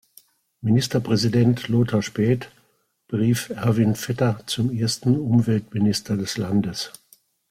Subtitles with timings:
[0.61, 2.49] Ministerpräsident Lothar Späth
[3.07, 6.91] berief Erwin Vetter zum ersten Umweltminister des Landes.